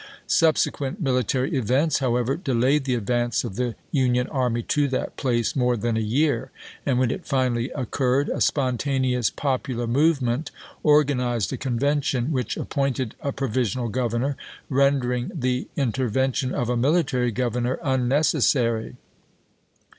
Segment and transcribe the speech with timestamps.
[0.25, 5.77] Subsequent military events, however, delayed the advance of the Union army to that place more
[5.77, 6.49] than a year,
[6.87, 10.49] and when it finally occurred, a spontaneous popular movement
[10.81, 14.35] organized a Convention which appointed a provisional governor,
[14.69, 18.95] rendering the intervention of a military governor unnecessary.